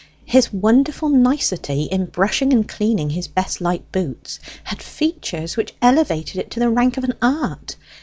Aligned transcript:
His 0.25 0.51
wonderful 0.51 1.09
nicety 1.09 1.83
in 1.83 2.07
brushing 2.07 2.51
and 2.53 2.67
cleaning 2.67 3.11
his 3.11 3.27
best 3.27 3.61
light 3.61 3.91
boots 3.91 4.39
had 4.63 4.81
features 4.81 5.55
which 5.55 5.75
elevated 5.79 6.37
it 6.37 6.49
to 6.49 6.59
the 6.59 6.71
rank 6.71 6.97
of 6.97 7.03
an 7.03 7.13
art. 7.21 7.75